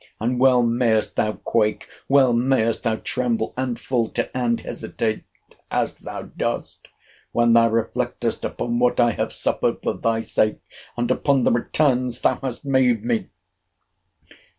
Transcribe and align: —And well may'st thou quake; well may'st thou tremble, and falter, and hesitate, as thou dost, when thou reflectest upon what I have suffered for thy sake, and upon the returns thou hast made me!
—And 0.19 0.39
well 0.39 0.63
may'st 0.63 1.15
thou 1.15 1.33
quake; 1.33 1.87
well 2.09 2.33
may'st 2.33 2.81
thou 2.81 2.95
tremble, 2.95 3.53
and 3.55 3.77
falter, 3.79 4.31
and 4.33 4.59
hesitate, 4.59 5.23
as 5.69 5.93
thou 5.93 6.23
dost, 6.23 6.87
when 7.33 7.53
thou 7.53 7.69
reflectest 7.69 8.43
upon 8.43 8.79
what 8.79 8.99
I 8.99 9.11
have 9.11 9.31
suffered 9.31 9.77
for 9.83 9.93
thy 9.93 10.21
sake, 10.21 10.57
and 10.97 11.11
upon 11.11 11.43
the 11.43 11.51
returns 11.51 12.21
thou 12.21 12.39
hast 12.41 12.65
made 12.65 13.05
me! 13.05 13.29